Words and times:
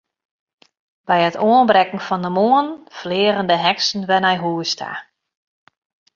By 1.07 1.19
it 1.29 1.41
oanbrekken 1.47 2.01
fan 2.07 2.21
de 2.25 2.31
moarn 2.37 2.67
fleagen 2.99 3.47
de 3.49 3.57
heksen 3.65 4.07
wer 4.09 4.23
nei 4.23 4.35
hús 4.43 4.71
ta. 4.79 4.91